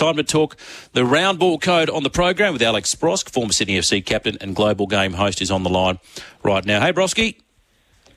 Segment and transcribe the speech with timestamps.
[0.00, 0.56] time to talk
[0.94, 4.56] the round ball code on the program with Alex Brosque, former Sydney FC captain and
[4.56, 5.98] global game host, is on the line
[6.42, 6.80] right now.
[6.80, 7.36] Hey, Brosky.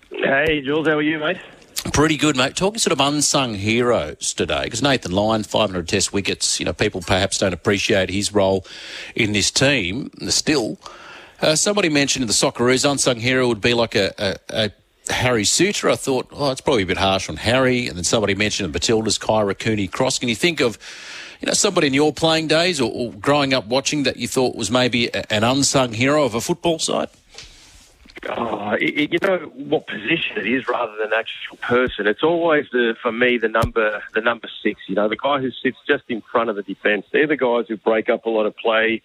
[0.10, 1.38] Hey, Jules, how are you, mate?
[1.92, 2.56] Pretty good, mate.
[2.56, 7.02] Talking sort of unsung heroes today, because Nathan Lyon, 500 test wickets, you know, people
[7.02, 8.66] perhaps don't appreciate his role
[9.14, 10.10] in this team.
[10.30, 10.80] Still,
[11.42, 14.72] uh, somebody mentioned in the Socceroos, unsung hero would be like a, a, a
[15.14, 15.90] Harry Suter.
[15.90, 17.88] I thought, oh, it's probably a bit harsh on Harry.
[17.90, 20.20] And then somebody mentioned the Matildas, Kyra Cooney Cross.
[20.20, 20.78] Can you think of,
[21.44, 24.56] you know, somebody in your playing days or, or growing up watching that you thought
[24.56, 27.10] was maybe an unsung hero of a football side?
[28.30, 32.08] Oh, it, you know what position it is rather than actual person.
[32.08, 34.80] It's always the for me the number the number six.
[34.88, 37.06] You know the guy who sits just in front of the defence.
[37.12, 39.02] They're the guys who break up a lot of play.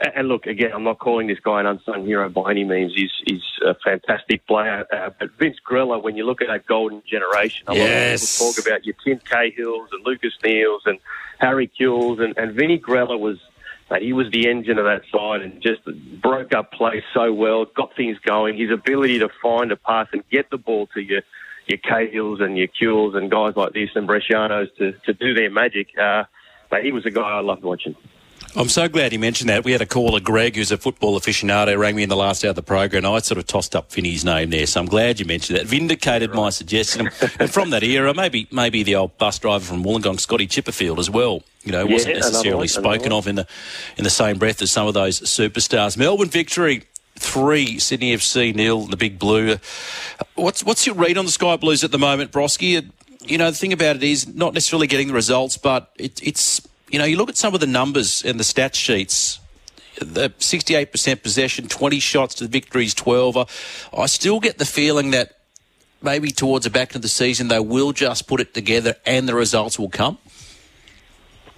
[0.00, 2.92] And look, again, I'm not calling this guy an unsung hero by any means.
[2.94, 4.86] He's, he's a fantastic player.
[4.92, 8.40] Uh, but Vince Grella, when you look at that golden generation, a yes.
[8.40, 10.98] lot of people talk about your Tim Cahills and Lucas Neills and
[11.40, 13.38] Harry Kewells, and, and Vinny Grella was
[13.90, 15.80] Mate, he was the engine of that side and just
[16.20, 18.58] broke up play so well, got things going.
[18.58, 21.22] His ability to find a pass and get the ball to your
[21.66, 25.50] your Cahills and your Kewells and guys like this and Brescianos to, to do their
[25.50, 25.88] magic.
[25.98, 26.24] Uh,
[26.70, 27.94] but he was a guy I loved watching.
[28.58, 29.62] I'm so glad you mentioned that.
[29.62, 32.50] We had a caller, Greg, who's a football aficionado, rang me in the last hour
[32.50, 34.66] of the program, and I sort of tossed up Vinny's name there.
[34.66, 35.66] So I'm glad you mentioned that.
[35.66, 37.08] Vindicated my suggestion.
[37.38, 41.08] and from that era, maybe maybe the old bus driver from Wollongong, Scotty Chipperfield, as
[41.08, 41.44] well.
[41.62, 43.46] You know, wasn't necessarily one, spoken of in the
[43.96, 45.96] in the same breath as some of those superstars.
[45.96, 46.82] Melbourne victory.
[47.14, 49.56] Three Sydney FC nil, the big blue.
[50.34, 52.90] What's what's your read on the Sky Blues at the moment, Broski?
[53.20, 56.60] You know, the thing about it is not necessarily getting the results, but it, it's
[56.90, 59.40] you know, you look at some of the numbers and the stat sheets.
[60.00, 63.36] The 68% possession, 20 shots to the victories, 12.
[63.36, 63.46] I,
[63.96, 65.38] I still get the feeling that
[66.00, 69.34] maybe towards the back of the season they will just put it together and the
[69.34, 70.18] results will come.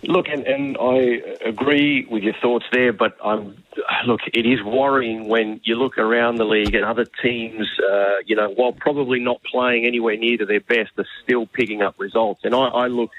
[0.03, 3.63] Look, and, and I agree with your thoughts there, but I'm
[4.07, 4.21] look.
[4.33, 8.49] It is worrying when you look around the league and other teams, uh, you know,
[8.49, 12.41] while probably not playing anywhere near to their best, are still picking up results.
[12.45, 13.11] And I, I look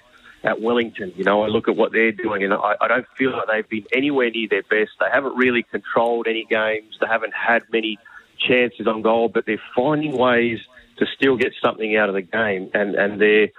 [0.44, 1.13] at Wellington.
[1.16, 3.69] You know, I look at what they're doing, and I, I don't feel like they've
[3.69, 4.91] been anywhere near their best.
[5.00, 6.97] They haven't really controlled any games.
[7.00, 7.97] They haven't had many
[8.40, 10.59] chances on goal, but they're finding ways
[10.97, 13.50] to still get something out of the game, and and they're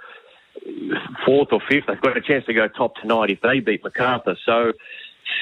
[1.25, 1.85] fourth or fifth.
[1.87, 4.37] They've got a chance to go top tonight if they beat Macarthur.
[4.45, 4.73] So.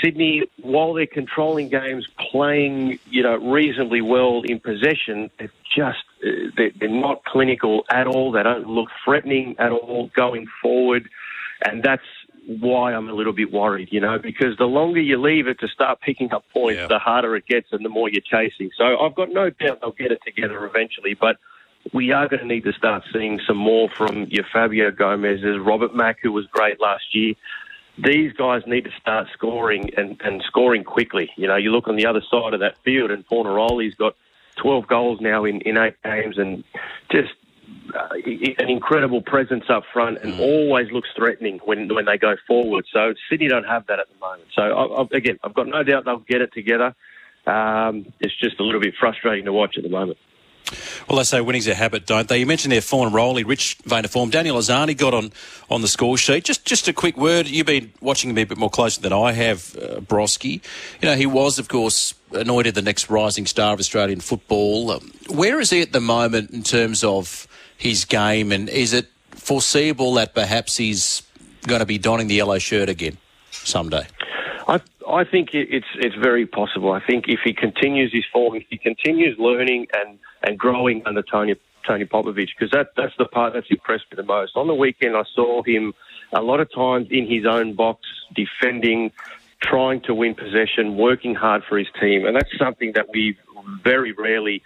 [0.01, 6.79] Sydney, while they're controlling games, playing you know reasonably well in possession, uh, they're just
[6.79, 8.31] they're not clinical at all.
[8.31, 11.09] They don't look threatening at all going forward,
[11.65, 12.03] and that's
[12.47, 13.89] why I'm a little bit worried.
[13.91, 16.87] You know, because the longer you leave it to start picking up points, Yeah.
[16.87, 18.71] the harder it gets, and the more you're chasing.
[18.77, 21.37] So I've got no doubt they'll get it together eventually, but.
[21.93, 25.95] We are going to need to start seeing some more from your Fabio Gomes's, Robert
[25.95, 27.33] Mak, who was great last year
[27.97, 31.29] these guys need to start scoring and, and scoring quickly.
[31.35, 34.15] You know, you look on the other side of that field, and Fornaroli's got
[34.57, 36.63] 12 goals now in, in eight games, and
[37.11, 37.31] just
[38.25, 42.85] an incredible presence up front, and always looks threatening when when they go forward.
[42.91, 44.49] So Sydney don't have that at the moment.
[44.55, 46.95] So I, I, again, I've got no doubt they'll get it together.
[47.47, 50.17] Um, it's just a little bit frustrating to watch at the moment.
[51.09, 52.37] Well, they say winning's a habit, don't they?
[52.39, 54.29] You mentioned their Fornaroli, rich vein of form.
[54.29, 55.31] Daniel Arzani got on,
[55.69, 56.43] on the score sheet.
[56.43, 57.47] Just just a quick word.
[57.47, 60.61] You've been watching him a bit more closely than I have, uh, Broski.
[61.01, 64.91] You know, he was, of course, anointed the next rising star of Australian football.
[64.91, 67.47] Um, where is he at the moment in terms of
[67.81, 71.23] his game, and is it foreseeable that perhaps he's
[71.67, 73.17] going to be donning the yellow shirt again
[73.49, 74.05] someday?
[74.67, 76.91] I I think it's it's very possible.
[76.91, 81.23] I think if he continues his form, if he continues learning and, and growing under
[81.23, 81.55] Tony
[81.87, 84.55] Tony Popovich, because that that's the part that's impressed me the most.
[84.55, 85.95] On the weekend, I saw him
[86.33, 88.01] a lot of times in his own box,
[88.35, 89.11] defending,
[89.59, 93.35] trying to win possession, working hard for his team, and that's something that we
[93.83, 94.61] very rarely.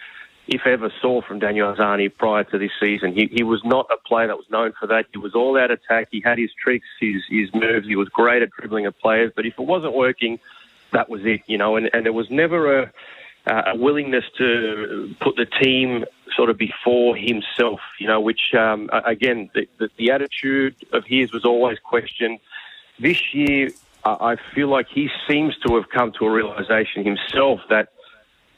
[0.48, 3.98] If ever saw from Daniel Arzani prior to this season, he, he was not a
[4.08, 5.06] player that was known for that.
[5.12, 6.10] He was all out attack.
[6.12, 7.88] He had his tricks, his his moves.
[7.88, 9.32] He was great at dribbling at players.
[9.36, 10.40] But if it wasn't working,
[10.92, 11.78] that was it, you know.
[11.78, 12.92] And, and there was never a,
[13.48, 16.06] a willingness to put the team
[16.36, 18.22] sort of before himself, you know.
[18.22, 22.40] Which um, again, the, the, the attitude of his was always questioned.
[23.00, 23.72] This year,
[24.04, 27.90] I I feel like he seems to have come to a realization himself that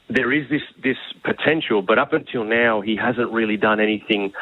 [0.08, 4.32] there is this this potential, but up until now, he hasn't really done anything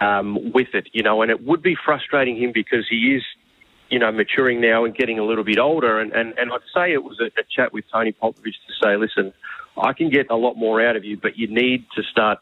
[0.00, 1.22] um, with it, you know.
[1.22, 3.22] And it would be frustrating him because he is,
[3.88, 6.00] you know, maturing now and getting a little bit older.
[6.00, 8.96] And and, and I'd say it was a, a chat with Tony Popovich to say,
[8.96, 9.32] listen,
[9.76, 12.38] I can get a lot more out of you, but you need to start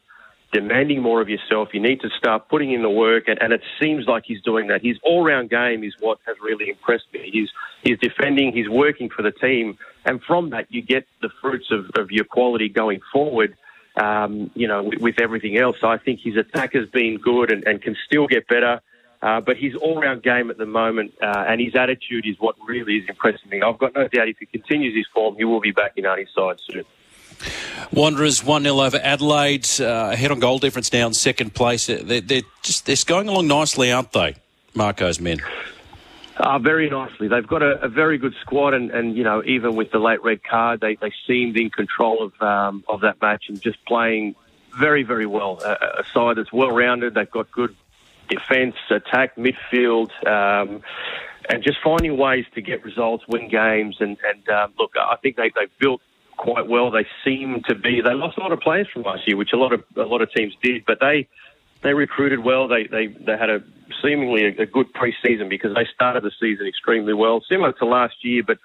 [0.53, 1.69] demanding more of yourself.
[1.73, 4.67] You need to start putting in the work, and, and it seems like he's doing
[4.67, 4.81] that.
[4.81, 7.29] His all-round game is what has really impressed me.
[7.33, 7.49] He's
[7.83, 11.89] he's defending, he's working for the team, and from that you get the fruits of,
[11.97, 13.57] of your quality going forward.
[13.95, 17.63] Um, you know, with, with, everything else, I think his attack has been good and,
[17.67, 18.81] and can still get better.
[19.21, 22.97] Uh, but his all-round game at the moment uh, and his attitude is what really
[22.97, 23.61] is impressing me.
[23.61, 26.17] I've got no doubt if he continues his form, he will be back in our
[26.35, 26.83] side soon.
[27.91, 31.87] Wanderers 1 0 over Adelaide, uh, ahead on goal difference now in second place.
[31.87, 34.35] They're, they're, just they're going along nicely, aren't they,
[34.73, 35.39] Marko's men?
[36.37, 37.27] Uh, very nicely.
[37.27, 40.23] They've got a, a, very good squad, and, and you know, even with the late
[40.23, 44.33] red card, they, they seemed in control of um, of that match and just playing
[44.75, 45.59] very, very well.
[45.63, 47.13] Uh, a side that's well rounded.
[47.13, 47.75] They've got good
[48.29, 50.09] defence, attack, midfield.
[50.27, 50.81] Um,
[51.49, 55.35] and just finding ways to get results, win games, and, and um, look, I think
[55.35, 56.01] they, they've built
[56.37, 56.91] quite well.
[56.91, 58.01] They seem to be.
[58.01, 60.21] They lost a lot of players from last year, which a lot of a lot
[60.21, 61.27] of teams did, but they
[61.81, 62.67] they recruited well.
[62.67, 63.63] They they they had a
[64.01, 68.15] seemingly a, a good preseason because they started the season extremely well, similar to last
[68.23, 68.43] year.
[68.45, 68.57] But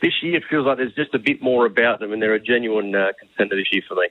[0.00, 2.40] this year it feels like there's just a bit more about them, and they're a
[2.40, 4.08] genuine uh, contender this year for me.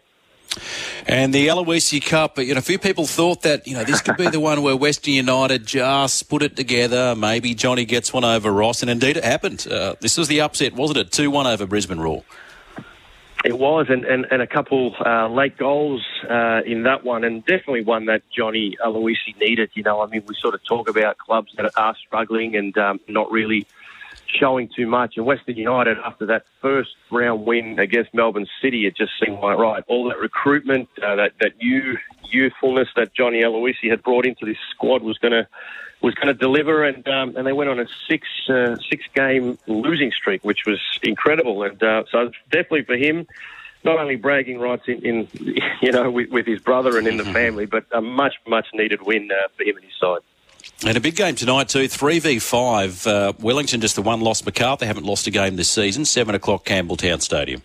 [1.08, 4.18] And the Aloisi Cup, you know, a few people thought that, you know, this could
[4.18, 7.16] be the one where Western United just put it together.
[7.16, 9.68] Maybe Johnny gets one over Ross, and indeed it happened.
[9.70, 11.12] Uh, this was the upset, wasn't it?
[11.12, 12.24] 2 1 over Brisbane Roar.
[13.48, 17.46] It was, and, and, and a couple uh, late goals uh, in that one, and
[17.46, 19.70] definitely one that Johnny Aloisi needed.
[19.74, 23.00] You know, I mean, we sort of talk about clubs that are struggling and um,
[23.08, 23.66] not really
[24.28, 25.18] showing too much.
[25.18, 29.58] And Western United, after that first round win against Melbourne City, it just seemed like
[29.58, 31.98] right, all that recruitment, uh, that that new
[32.30, 35.48] youthfulness that Johnny Aloisi had brought into this squad was going to
[36.02, 39.58] was going to deliver, and um, and they went on a six uh, six game
[39.68, 41.64] losing streak, which was incredible.
[41.64, 43.28] And uh, so definitely for him,
[43.84, 45.28] not only bragging rights in, in
[45.82, 47.34] you know with, with, his brother and in the mm-hmm.
[47.34, 50.20] family, but a much much needed win uh, for him and his side.
[50.86, 53.06] And a big game tonight too, three v five.
[53.08, 54.46] Uh, Wellington just the one loss.
[54.46, 56.06] Macarthur haven't lost a game this season.
[56.06, 57.62] Seven o'clock, Campbelltown Stadium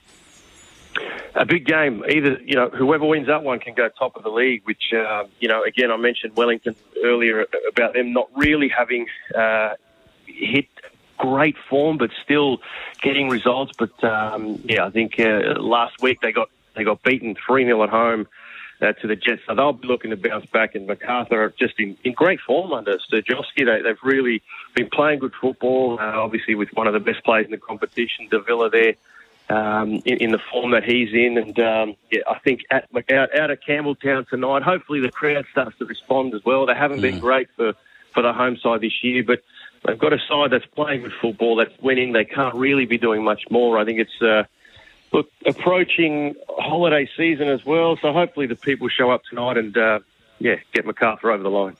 [1.35, 2.05] a big game.
[2.09, 4.63] Either you know whoever wins that one can go top of the league.
[4.65, 9.75] Which uh, you know again I mentioned Wellington earlier about them not really having uh,
[10.27, 10.69] hit
[11.19, 12.59] great form, but still
[13.03, 13.73] getting results.
[13.79, 17.83] But um, yeah, I think uh, last week they got they got beaten three 0
[17.83, 18.27] at home.
[18.83, 20.75] Uh, to the Jets, so they'll be looking to bounce back.
[20.75, 23.65] And Macarthur are just in, in great form under Sterjovski.
[23.65, 24.43] They, they've really
[24.75, 26.01] been playing good football.
[26.01, 28.95] Uh, obviously, with one of the best players in the competition, Davila there
[29.49, 31.39] um, in, in, the form that he's in.
[31.39, 35.79] And um, yeah, I think at, out, out at Campbelltown tonight, hopefully the crowd starts
[35.79, 36.67] to respond as well.
[36.67, 37.03] They haven't mm.
[37.03, 37.75] been great for,
[38.13, 39.43] for the home side this year, but
[39.87, 42.13] they've got a side that's playing good football, that's winning.
[42.13, 43.79] They can't really be doing much more.
[43.79, 44.45] I think it's uh,
[45.13, 50.01] look approaching holiday season as well, so hopefully the people show up tonight and uh,
[50.39, 51.77] yeah, get Macarthur over the line.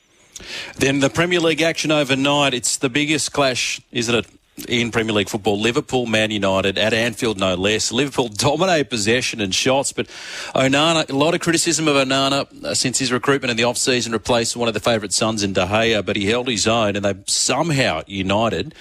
[0.77, 2.55] Then the Premier League action overnight.
[2.55, 4.27] It's the biggest clash, isn't it,
[4.69, 5.61] in Premier League football.
[5.61, 7.93] Liverpool, Man United at Anfield, no less.
[7.93, 10.07] Liverpool dominate possession and shots, but
[10.55, 14.57] Onana, a lot of criticism of Onana uh, since his recruitment in the off-season replaced
[14.57, 17.15] one of the favourite sons in De Gea, but he held his own and they
[17.27, 18.75] somehow, United,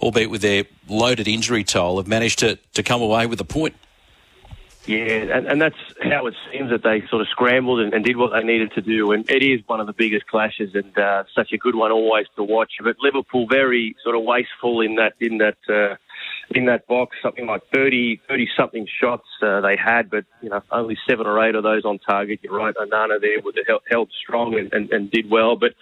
[0.00, 3.74] albeit with their loaded injury toll, have managed to, to come away with a point.
[4.86, 8.16] Yeah, and, and that's how it seems that they sort of scrambled and, and, did
[8.16, 9.12] what they needed to do.
[9.12, 12.26] And it is one of the biggest clashes and uh, such a good one always
[12.36, 12.72] to watch.
[12.82, 15.96] But Liverpool very sort of wasteful in that in that uh,
[16.50, 17.16] in that box.
[17.22, 21.44] Something like 30, 30 something shots uh, they had, but you know only seven or
[21.44, 22.40] eight of those on target.
[22.42, 25.74] You're right, Onana there would have held strong and, and, and did well, but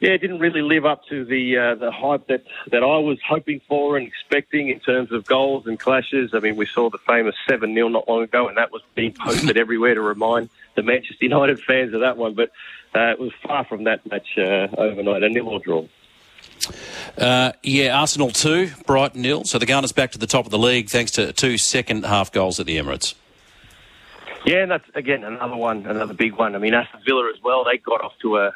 [0.00, 3.18] yeah, it didn't really live up to the uh, the hype that, that I was
[3.26, 6.30] hoping for and expecting in terms of goals and clashes.
[6.32, 9.12] I mean, we saw the famous 7 0 not long ago, and that was being
[9.12, 12.32] posted everywhere to remind the Manchester United fans of that one.
[12.32, 12.50] But
[12.94, 15.86] uh, it was far from that match uh, overnight, a nil or draw.
[17.18, 19.44] Uh, yeah, Arsenal 2, Brighton nil.
[19.44, 22.32] So the Gunners back to the top of the league thanks to two second half
[22.32, 23.14] goals at the Emirates.
[24.46, 26.54] Yeah, and that's again another one, another big one.
[26.54, 27.64] I mean, Aston Villa as well.
[27.64, 28.52] They got off to a, a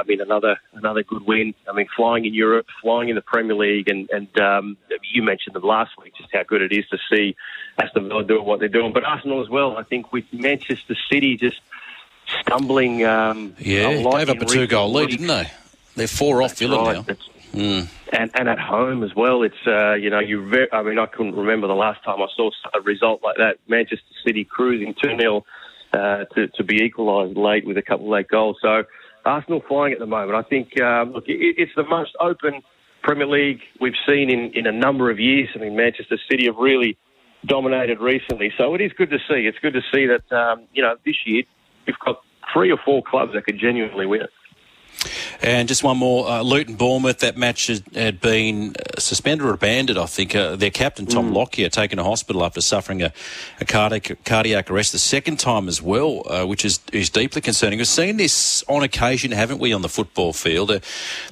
[0.00, 1.54] I mean, another another good win.
[1.68, 4.76] I mean, flying in Europe, flying in the Premier League, and and um,
[5.12, 7.36] you mentioned them last week, just how good it is to see
[7.80, 8.92] Aston Villa doing what they're doing.
[8.92, 9.76] But Arsenal as well.
[9.76, 11.60] I think with Manchester City just
[12.40, 13.04] stumbling.
[13.04, 15.50] Um, yeah, they gave up a two-goal lead, didn't they?
[15.94, 16.96] They're four off Villa right.
[16.96, 17.02] now.
[17.02, 17.88] That's, Mm.
[18.12, 20.48] And and at home as well, it's uh, you know you.
[20.48, 23.58] Very, I mean, I couldn't remember the last time I saw a result like that.
[23.68, 25.44] Manchester City cruising two 0
[25.92, 28.58] uh, to to be equalised late with a couple of late goals.
[28.62, 28.84] So
[29.24, 30.34] Arsenal flying at the moment.
[30.34, 32.62] I think um, look, it, it's the most open
[33.02, 35.48] Premier League we've seen in in a number of years.
[35.54, 36.96] I mean, Manchester City have really
[37.46, 39.46] dominated recently, so it is good to see.
[39.46, 41.42] It's good to see that um, you know this year
[41.86, 44.30] we've got three or four clubs that could genuinely win it.
[45.42, 47.20] And just one more, uh, Luton Bournemouth.
[47.20, 49.98] That match had, had been uh, suspended or abandoned.
[49.98, 51.34] I think uh, their captain Tom mm.
[51.34, 53.12] Lockyer taken to hospital after suffering a,
[53.60, 57.78] a cardiac, cardiac arrest the second time as well, uh, which is is deeply concerning.
[57.78, 60.70] We've seen this on occasion, haven't we, on the football field?
[60.70, 60.80] Uh,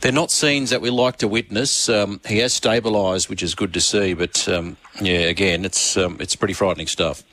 [0.01, 1.89] they're not scenes that we like to witness.
[1.89, 4.15] Um, he has stabilised, which is good to see.
[4.15, 7.25] But um, yeah, again, it's um, it's pretty frightening stuff.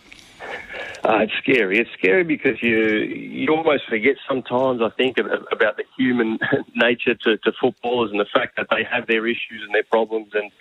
[1.05, 1.79] Uh, it's scary.
[1.79, 4.81] It's scary because you you almost forget sometimes.
[4.81, 6.39] I think about the human
[6.75, 10.31] nature to, to footballers and the fact that they have their issues and their problems,
[10.33, 10.51] and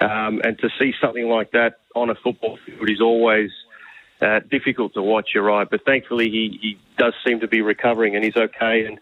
[0.00, 3.50] um, and to see something like that on a football field is always
[4.22, 5.30] uh, difficult to watch.
[5.34, 8.84] You're right, but thankfully he, he does seem to be recovering and he's okay.
[8.86, 8.98] And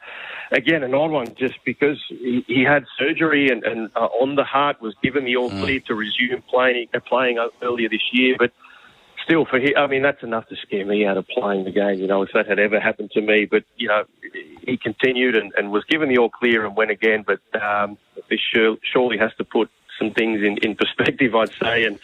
[0.51, 4.45] again, an odd one just because he, he had surgery and, and uh, on the
[4.45, 5.61] heart was given the all mm.
[5.61, 8.53] clear to resume playing uh, playing earlier this year, but
[9.29, 11.99] still, for him, I mean, that's enough to scare me out of playing the game.
[11.99, 14.05] You know, if that had ever happened to me, but you know,
[14.63, 17.25] he continued and, and was given the all clear and went again.
[17.27, 17.99] But um,
[18.31, 21.85] this surely has to put some things in, in perspective, I'd say.
[21.85, 21.99] And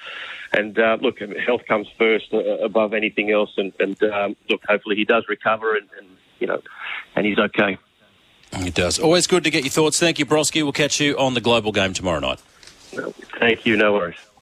[0.52, 3.52] and uh, look, health comes first uh, above anything else.
[3.56, 6.60] And, and um, look, hopefully he does recover and, and you know,
[7.16, 7.78] and he's okay.
[8.52, 8.98] It does.
[8.98, 9.98] Always good to get your thoughts.
[9.98, 10.62] Thank you, Broski.
[10.62, 12.40] We'll catch you on the global game tomorrow night.
[13.40, 13.76] Thank you.
[13.76, 14.24] No worries.